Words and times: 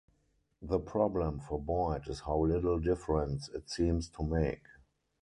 The 0.63 0.79
problem 0.79 1.41
for 1.41 1.59
Boyd 1.61 2.07
is 2.07 2.21
how 2.21 2.39
little 2.39 2.79
difference 2.79 3.49
it 3.49 3.69
seems 3.69 4.09
to 4.17 4.23
make. 4.23 4.63